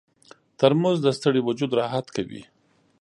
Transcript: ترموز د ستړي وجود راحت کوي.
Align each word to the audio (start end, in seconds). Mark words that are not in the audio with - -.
ترموز 0.59 0.97
د 1.03 1.07
ستړي 1.17 1.41
وجود 1.47 1.71
راحت 1.79 2.05
کوي. 2.15 2.43